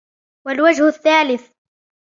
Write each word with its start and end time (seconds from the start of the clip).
وَالْوَجْهُ 0.47 0.87
الثَّالِثُ 0.87 1.51